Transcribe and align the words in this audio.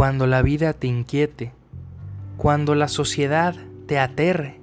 cuando 0.00 0.26
la 0.26 0.40
vida 0.40 0.72
te 0.72 0.86
inquiete, 0.86 1.52
cuando 2.38 2.74
la 2.74 2.88
sociedad 2.88 3.54
te 3.86 3.98
aterre, 3.98 4.58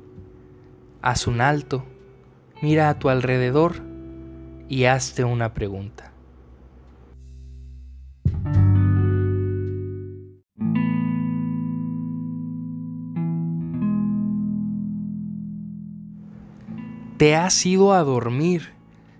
haz 1.03 1.27
un 1.27 1.41
alto, 1.41 1.85
mira 2.63 2.89
a 2.89 2.97
tu 2.97 3.09
alrededor 3.09 3.83
y 4.67 4.85
hazte 4.85 5.25
una 5.25 5.53
pregunta. 5.53 6.11
¿Te 17.17 17.35
has 17.35 17.63
ido 17.63 17.93
a 17.93 17.99
dormir 18.01 18.69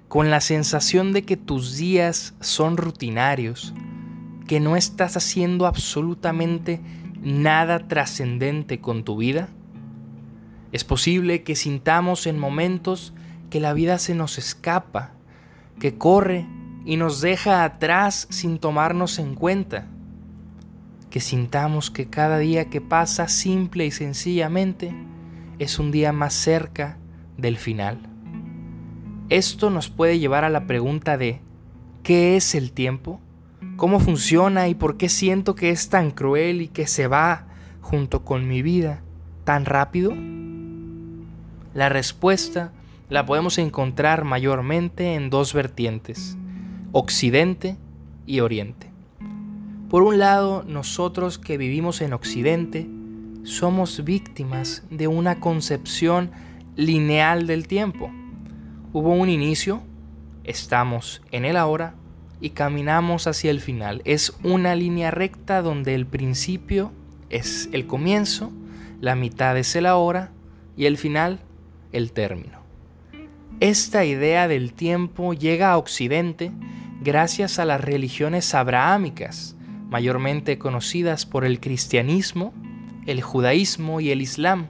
con 0.08 0.32
la 0.32 0.42
sensación 0.42 1.14
de 1.14 1.22
que 1.22 1.38
tus 1.38 1.78
días 1.78 2.34
son 2.40 2.76
rutinarios, 2.76 3.76
que 4.48 4.60
no 4.60 4.76
estás 4.76 5.18
haciendo 5.18 5.68
absolutamente 5.68 6.82
nada 7.22 7.88
trascendente 7.88 8.80
con 8.80 9.04
tu 9.04 9.18
vida? 9.18 9.50
Es 10.72 10.84
posible 10.84 11.44
que 11.44 11.56
sintamos 11.56 12.28
en 12.28 12.40
momentos 12.40 13.14
que 13.50 13.60
la 13.60 13.74
vida 13.74 14.00
se 14.00 14.16
nos 14.16 14.38
escapa, 14.38 15.12
que 15.80 15.98
corre 15.98 16.48
y 16.86 16.98
nos 16.98 17.22
deja 17.22 17.64
atrás 17.64 18.28
sin 18.30 18.60
tomarnos 18.60 19.20
en 19.20 19.36
cuenta, 19.36 19.88
que 21.10 21.20
sintamos 21.20 21.92
que 21.92 22.10
cada 22.10 22.38
día 22.40 22.70
que 22.70 22.82
pasa 22.82 23.28
simple 23.28 23.86
y 23.86 23.92
sencillamente 23.92 24.94
es 25.60 25.80
un 25.80 25.92
día 25.92 26.12
más 26.12 26.34
cerca 26.34 26.98
del 27.38 27.58
final. 27.58 28.00
Esto 29.30 29.70
nos 29.70 29.90
puede 29.90 30.20
llevar 30.20 30.44
a 30.46 30.50
la 30.50 30.68
pregunta 30.68 31.18
de 31.18 31.42
¿qué 32.04 32.38
es 32.38 32.56
el 32.56 32.72
tiempo? 32.72 33.20
¿Cómo 33.78 34.00
funciona 34.00 34.68
y 34.70 34.74
por 34.74 34.98
qué 34.98 35.08
siento 35.08 35.54
que 35.54 35.70
es 35.70 35.90
tan 35.90 36.10
cruel 36.10 36.64
y 36.64 36.68
que 36.68 36.88
se 36.88 37.06
va 37.06 37.46
junto 37.80 38.26
con 38.26 38.48
mi 38.48 38.64
vida 38.64 39.04
tan 39.44 39.66
rápido? 39.66 40.16
La 41.76 41.88
respuesta 41.88 42.74
la 43.08 43.28
podemos 43.28 43.60
encontrar 43.60 44.24
mayormente 44.24 45.14
en 45.14 45.30
dos 45.30 45.54
vertientes, 45.54 46.36
Occidente 46.92 47.78
y 48.26 48.40
Oriente. 48.40 48.90
Por 49.90 50.02
un 50.02 50.18
lado, 50.18 50.64
nosotros 50.68 51.38
que 51.38 51.60
vivimos 51.60 52.02
en 52.02 52.14
Occidente 52.14 52.90
somos 53.44 54.04
víctimas 54.04 54.86
de 54.90 55.08
una 55.08 55.40
concepción 55.40 56.32
lineal 56.76 57.46
del 57.46 57.68
tiempo. 57.68 58.10
Hubo 58.92 59.12
un 59.12 59.30
inicio, 59.30 59.84
estamos 60.46 61.22
en 61.32 61.46
el 61.46 61.58
ahora 61.58 61.94
y 62.40 62.52
caminamos 62.52 63.28
hacia 63.28 63.52
el 63.52 63.62
final. 63.62 64.02
Es 64.06 64.34
una 64.44 64.76
línea 64.76 65.12
recta 65.12 65.62
donde 65.62 65.96
el 65.96 66.06
principio 66.06 66.92
es 67.30 67.70
el 67.72 67.88
comienzo, 67.88 68.52
la 69.02 69.16
mitad 69.16 69.58
es 69.58 69.76
el 69.76 69.86
ahora 69.86 70.32
y 70.76 70.86
el 70.86 70.98
final 70.98 71.40
el 71.92 72.12
término. 72.12 72.60
Esta 73.60 74.06
idea 74.06 74.48
del 74.48 74.74
tiempo 74.74 75.34
llega 75.34 75.72
a 75.72 75.78
Occidente 75.78 76.52
gracias 77.02 77.60
a 77.60 77.66
las 77.66 77.82
religiones 77.82 78.54
abrahámicas, 78.54 79.56
mayormente 79.90 80.58
conocidas 80.58 81.26
por 81.26 81.44
el 81.44 81.60
cristianismo, 81.60 82.54
el 83.06 83.22
judaísmo 83.22 84.00
y 84.00 84.12
el 84.12 84.22
islam 84.22 84.68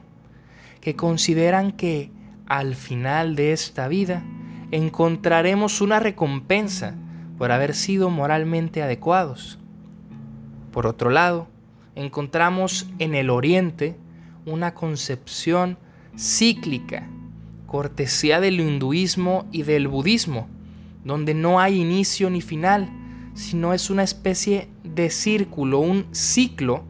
que 0.80 0.96
consideran 0.96 1.74
que 1.74 2.12
al 2.46 2.76
final 2.76 3.36
de 3.36 3.52
esta 3.52 3.90
vida 3.90 4.24
encontraremos 4.72 5.82
una 5.82 6.00
recompensa 6.00 6.96
por 7.38 7.52
haber 7.52 7.76
sido 7.76 8.10
moralmente 8.10 8.82
adecuados. 8.82 9.60
Por 10.72 10.88
otro 10.88 11.10
lado, 11.10 11.48
encontramos 11.96 12.90
en 13.00 13.16
el 13.16 13.30
Oriente 13.30 13.98
una 14.46 14.74
concepción 14.74 15.78
cíclica, 16.18 17.08
cortesía 17.66 18.40
del 18.40 18.60
hinduismo 18.60 19.46
y 19.52 19.64
del 19.64 19.88
budismo, 19.88 20.48
donde 21.04 21.34
no 21.34 21.60
hay 21.60 21.80
inicio 21.80 22.30
ni 22.30 22.42
final, 22.42 22.90
sino 23.34 23.74
es 23.74 23.90
una 23.90 24.04
especie 24.04 24.70
de 24.84 25.10
círculo, 25.10 25.80
un 25.80 26.08
ciclo 26.12 26.84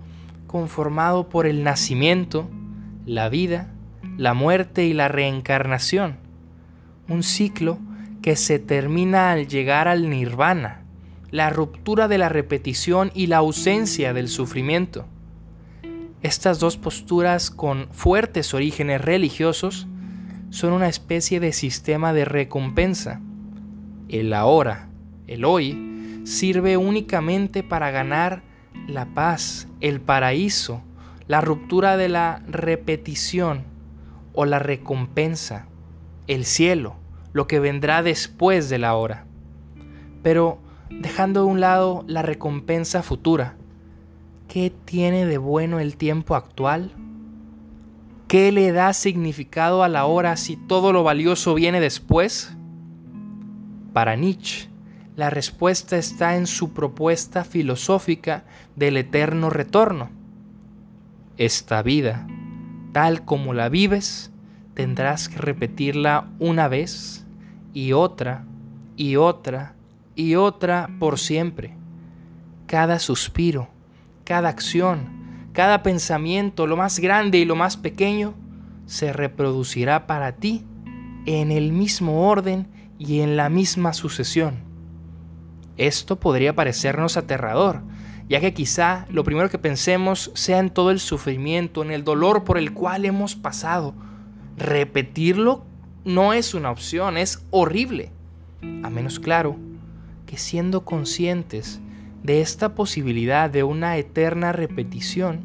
conformado 0.48 1.30
por 1.30 1.46
el 1.46 1.64
nacimiento, 1.64 2.50
la 3.06 3.30
vida 3.30 3.74
la 4.18 4.34
muerte 4.34 4.86
y 4.86 4.94
la 4.94 5.08
reencarnación, 5.08 6.18
un 7.08 7.22
ciclo 7.22 7.78
que 8.28 8.36
se 8.36 8.60
termina 8.60 9.32
al 9.32 9.48
llegar 9.48 9.88
al 9.88 10.10
nirvana, 10.10 10.84
la 11.32 11.50
ruptura 11.50 12.10
de 12.10 12.18
la 12.18 12.28
repetición 12.28 13.10
y 13.14 13.28
la 13.28 13.38
ausencia 13.38 14.12
del 14.12 14.28
sufrimiento. 14.28 15.06
Estas 16.22 16.60
dos 16.60 16.76
posturas 16.76 17.50
con 17.50 17.88
fuertes 17.94 18.54
orígenes 18.54 19.00
religiosos 19.00 19.88
son 20.50 20.74
una 20.74 20.90
especie 20.90 21.40
de 21.40 21.54
sistema 21.54 22.12
de 22.12 22.26
recompensa. 22.26 23.22
El 24.10 24.34
ahora, 24.34 24.90
el 25.28 25.46
hoy, 25.46 26.22
sirve 26.26 26.76
únicamente 26.76 27.64
para 27.64 27.92
ganar 27.92 28.44
la 28.90 29.06
paz, 29.06 29.70
el 29.80 30.02
paraíso, 30.02 30.82
la 31.28 31.40
ruptura 31.40 31.96
de 31.96 32.10
la 32.10 32.44
repetición 32.50 33.64
o 34.34 34.44
la 34.44 34.60
recompensa, 34.60 35.70
el 36.28 36.44
cielo, 36.44 36.98
lo 37.38 37.48
que 37.48 37.60
vendrá 37.60 38.04
después 38.04 38.68
de 38.68 38.80
la 38.80 38.96
hora. 38.96 39.26
Pero 40.24 40.60
dejando 40.90 41.42
a 41.42 41.46
un 41.46 41.62
lado 41.62 42.04
la 42.08 42.24
recompensa 42.24 43.04
futura, 43.04 43.56
¿qué 44.48 44.74
tiene 44.86 45.26
de 45.26 45.38
bueno 45.38 45.80
el 45.80 45.96
tiempo 45.96 46.36
actual? 46.36 46.92
¿Qué 48.28 48.52
le 48.52 48.74
da 48.74 48.92
significado 48.92 49.84
a 49.84 49.88
la 49.88 50.06
hora 50.06 50.36
si 50.36 50.58
todo 50.58 50.92
lo 50.92 51.04
valioso 51.04 51.54
viene 51.54 51.80
después? 51.80 52.58
Para 53.94 54.16
Nietzsche, 54.16 54.68
la 55.16 55.30
respuesta 55.30 55.96
está 55.96 56.36
en 56.36 56.48
su 56.48 56.74
propuesta 56.74 57.46
filosófica 57.46 58.46
del 58.76 58.98
eterno 58.98 59.50
retorno. 59.50 60.10
Esta 61.38 61.82
vida 61.84 62.28
tal 62.98 63.26
como 63.26 63.54
la 63.54 63.70
vives, 63.70 64.32
tendrás 64.74 65.30
que 65.30 65.38
repetirla 65.38 66.32
una 66.40 66.68
vez 66.68 67.27
y 67.78 67.94
otra 67.94 68.44
y 68.96 69.18
otra 69.18 69.76
y 70.16 70.34
otra 70.34 70.90
por 70.98 71.20
siempre. 71.20 71.76
Cada 72.66 72.98
suspiro, 72.98 73.68
cada 74.24 74.50
acción, 74.50 75.50
cada 75.54 75.84
pensamiento, 75.84 76.66
lo 76.66 76.76
más 76.76 76.98
grande 76.98 77.38
y 77.38 77.46
lo 77.46 77.56
más 77.56 77.78
pequeño, 77.78 78.34
se 78.88 79.14
reproducirá 79.14 80.08
para 80.08 80.38
ti 80.38 80.66
en 81.28 81.52
el 81.52 81.72
mismo 81.72 82.28
orden 82.28 82.68
y 82.98 83.20
en 83.20 83.38
la 83.38 83.48
misma 83.48 83.94
sucesión. 83.94 84.56
Esto 85.78 86.20
podría 86.20 86.56
parecernos 86.56 87.16
aterrador, 87.16 87.84
ya 88.28 88.40
que 88.40 88.56
quizá 88.56 89.06
lo 89.12 89.24
primero 89.24 89.52
que 89.52 89.60
pensemos 89.60 90.32
sea 90.34 90.58
en 90.58 90.72
todo 90.72 90.90
el 90.90 91.00
sufrimiento, 91.00 91.84
en 91.84 91.92
el 91.92 92.04
dolor 92.04 92.44
por 92.44 92.58
el 92.58 92.74
cual 92.74 93.06
hemos 93.06 93.36
pasado. 93.36 93.94
Repetirlo 94.58 95.67
no 96.08 96.32
es 96.32 96.54
una 96.54 96.72
opción, 96.72 97.18
es 97.18 97.46
horrible. 97.52 98.12
A 98.82 98.90
menos 98.90 99.20
claro 99.20 99.58
que 100.26 100.38
siendo 100.38 100.86
conscientes 100.86 101.82
de 102.24 102.40
esta 102.40 102.76
posibilidad 102.76 103.50
de 103.50 103.64
una 103.64 103.98
eterna 103.98 104.54
repetición, 104.54 105.42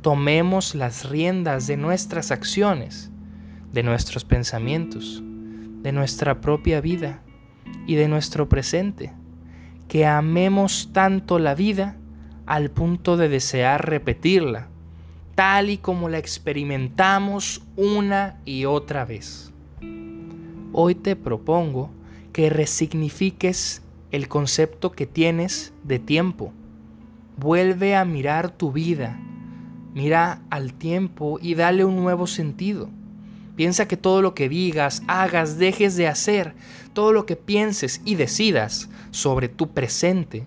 tomemos 0.00 0.74
las 0.74 1.10
riendas 1.10 1.66
de 1.66 1.76
nuestras 1.76 2.30
acciones, 2.30 3.10
de 3.70 3.82
nuestros 3.82 4.24
pensamientos, 4.24 5.22
de 5.22 5.92
nuestra 5.92 6.40
propia 6.40 6.80
vida 6.80 7.20
y 7.86 7.96
de 7.96 8.08
nuestro 8.08 8.48
presente, 8.48 9.12
que 9.88 10.06
amemos 10.06 10.88
tanto 10.94 11.38
la 11.38 11.54
vida 11.54 11.98
al 12.46 12.70
punto 12.70 13.18
de 13.18 13.28
desear 13.28 13.86
repetirla, 13.86 14.68
tal 15.34 15.68
y 15.68 15.76
como 15.76 16.08
la 16.08 16.16
experimentamos 16.16 17.62
una 17.76 18.40
y 18.46 18.64
otra 18.64 19.04
vez. 19.04 19.51
Hoy 20.74 20.94
te 20.94 21.16
propongo 21.16 21.90
que 22.32 22.48
resignifiques 22.48 23.82
el 24.10 24.28
concepto 24.28 24.92
que 24.92 25.06
tienes 25.06 25.74
de 25.84 25.98
tiempo. 25.98 26.54
Vuelve 27.36 27.94
a 27.94 28.06
mirar 28.06 28.50
tu 28.50 28.72
vida, 28.72 29.20
mira 29.92 30.40
al 30.48 30.72
tiempo 30.72 31.38
y 31.42 31.56
dale 31.56 31.84
un 31.84 31.96
nuevo 31.96 32.26
sentido. 32.26 32.88
Piensa 33.54 33.86
que 33.86 33.98
todo 33.98 34.22
lo 34.22 34.34
que 34.34 34.48
digas, 34.48 35.02
hagas, 35.08 35.58
dejes 35.58 35.96
de 35.96 36.08
hacer, 36.08 36.54
todo 36.94 37.12
lo 37.12 37.26
que 37.26 37.36
pienses 37.36 38.00
y 38.06 38.14
decidas 38.14 38.88
sobre 39.10 39.48
tu 39.48 39.72
presente 39.72 40.46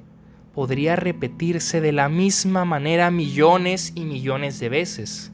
podría 0.55 0.95
repetirse 0.95 1.81
de 1.81 1.91
la 1.91 2.09
misma 2.09 2.65
manera 2.65 3.11
millones 3.11 3.91
y 3.93 4.05
millones 4.05 4.59
de 4.59 4.69
veces. 4.69 5.31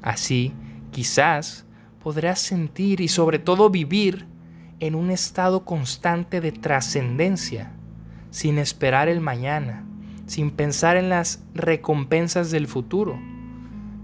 Así, 0.00 0.52
quizás 0.90 1.66
podrás 2.02 2.40
sentir 2.40 3.00
y 3.00 3.08
sobre 3.08 3.38
todo 3.38 3.70
vivir 3.70 4.26
en 4.80 4.94
un 4.94 5.10
estado 5.10 5.64
constante 5.64 6.40
de 6.40 6.50
trascendencia, 6.50 7.72
sin 8.30 8.58
esperar 8.58 9.08
el 9.08 9.20
mañana, 9.20 9.84
sin 10.26 10.50
pensar 10.50 10.96
en 10.96 11.08
las 11.08 11.44
recompensas 11.54 12.50
del 12.50 12.66
futuro, 12.66 13.18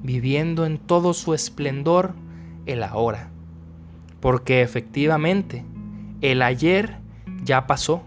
viviendo 0.02 0.66
en 0.66 0.78
todo 0.78 1.14
su 1.14 1.34
esplendor 1.34 2.14
el 2.66 2.82
ahora. 2.82 3.30
Porque 4.20 4.62
efectivamente, 4.62 5.64
el 6.20 6.42
ayer 6.42 6.98
ya 7.42 7.66
pasó, 7.66 8.02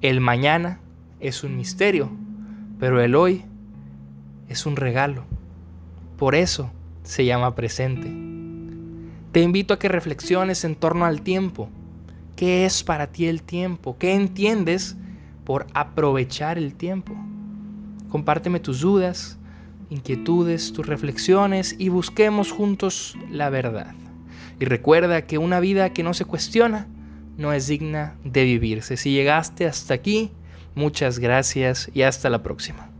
el 0.00 0.20
mañana 0.20 0.80
es 1.20 1.44
un 1.44 1.56
misterio, 1.56 2.10
pero 2.80 3.00
el 3.00 3.14
hoy 3.14 3.44
es 4.48 4.66
un 4.66 4.76
regalo. 4.76 5.24
Por 6.18 6.34
eso 6.34 6.70
se 7.02 7.24
llama 7.24 7.54
presente. 7.54 8.23
Te 9.34 9.40
invito 9.40 9.74
a 9.74 9.80
que 9.80 9.88
reflexiones 9.88 10.62
en 10.62 10.76
torno 10.76 11.06
al 11.06 11.22
tiempo. 11.22 11.68
¿Qué 12.36 12.64
es 12.66 12.84
para 12.84 13.08
ti 13.08 13.26
el 13.26 13.42
tiempo? 13.42 13.98
¿Qué 13.98 14.14
entiendes 14.14 14.96
por 15.44 15.66
aprovechar 15.74 16.56
el 16.56 16.76
tiempo? 16.76 17.16
Compárteme 18.10 18.60
tus 18.60 18.82
dudas, 18.82 19.36
inquietudes, 19.90 20.72
tus 20.72 20.86
reflexiones 20.86 21.74
y 21.76 21.88
busquemos 21.88 22.52
juntos 22.52 23.18
la 23.28 23.50
verdad. 23.50 23.96
Y 24.60 24.66
recuerda 24.66 25.26
que 25.26 25.38
una 25.38 25.58
vida 25.58 25.92
que 25.92 26.04
no 26.04 26.14
se 26.14 26.26
cuestiona 26.26 26.86
no 27.36 27.52
es 27.52 27.66
digna 27.66 28.14
de 28.22 28.44
vivirse. 28.44 28.96
Si 28.96 29.10
llegaste 29.10 29.66
hasta 29.66 29.94
aquí, 29.94 30.30
muchas 30.76 31.18
gracias 31.18 31.90
y 31.92 32.02
hasta 32.02 32.30
la 32.30 32.44
próxima. 32.44 32.93